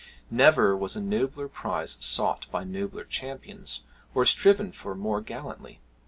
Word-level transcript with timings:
Never 0.31 0.75
was 0.75 0.95
a 0.95 0.99
nobler 0.99 1.47
prize 1.47 1.95
sought 1.99 2.47
by 2.49 2.63
nobler 2.63 3.03
champions, 3.03 3.81
or 4.15 4.25
striven 4.25 4.71
for 4.71 4.95
more 4.95 5.21
gallantly. 5.21 5.79